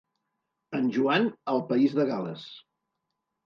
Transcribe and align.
En 0.77 0.87
Joan 0.95 1.29
al 1.55 1.63
País 1.69 1.95
de 2.01 2.09
Gal·les. 2.15 2.51